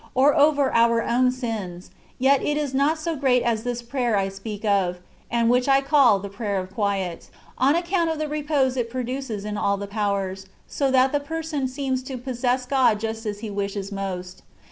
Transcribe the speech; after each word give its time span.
253 0.15 0.25
or 0.25 0.47
over 0.49 0.73
our 0.73 1.03
own 1.03 1.29
sins, 1.29 1.91
yet 2.17 2.41
it 2.41 2.57
is 2.57 2.73
not 2.73 2.97
so 2.97 3.15
great 3.15 3.43
as 3.43 3.63
this 3.63 3.83
prayer 3.83 4.17
I 4.17 4.29
speak 4.29 4.65
of, 4.65 4.97
and 5.29 5.47
which 5.47 5.67
I 5.67 5.79
call 5.79 6.17
the 6.17 6.29
'^ 6.29 6.33
Prayer 6.33 6.57
of 6.59 6.71
Quiet/' 6.73 7.29
on 7.59 7.75
account 7.75 8.09
of 8.09 8.17
the 8.17 8.27
repose 8.27 8.75
it 8.77 8.89
produces 8.89 9.45
in 9.45 9.59
all 9.59 9.77
the 9.77 9.85
powers, 9.85 10.47
so 10.65 10.89
that 10.89 11.11
the 11.11 11.19
person 11.19 11.67
seems 11.67 12.01
to 12.05 12.17
possess 12.17 12.65
God 12.65 12.99
just 12.99 13.27
as 13.27 13.41
he 13.41 13.51
wishes 13.51 13.91
most. 13.91 14.41